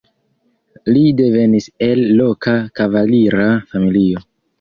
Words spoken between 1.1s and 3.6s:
devenis el loka kavalira